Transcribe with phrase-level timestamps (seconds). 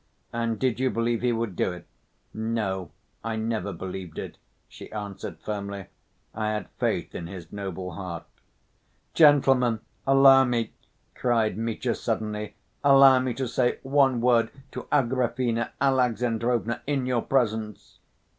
[0.33, 1.85] "And did you believe he would do it?"
[2.33, 2.89] "No,
[3.23, 5.85] I never believed it," she answered firmly.
[6.33, 8.23] "I had faith in his noble heart."
[9.13, 10.73] "Gentlemen, allow me,"
[11.13, 17.99] cried Mitya suddenly, "allow me to say one word to Agrafena Alexandrovna, in your presence."